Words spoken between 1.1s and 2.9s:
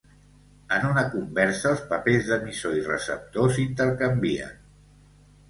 conversa els papers d'emissor i